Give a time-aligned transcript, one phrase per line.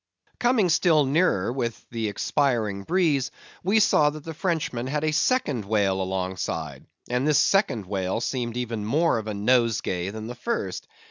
[0.39, 3.29] Coming still nearer with the expiring breeze,
[3.63, 8.57] we saw that the Frenchman had a second whale alongside; and this second whale seemed
[8.57, 10.87] even more of a nosegay than the first.